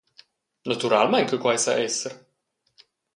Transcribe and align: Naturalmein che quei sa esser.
Naturalmein 0.69 1.27
che 1.29 1.37
quei 1.43 1.59
sa 1.63 1.73
esser. 1.87 2.13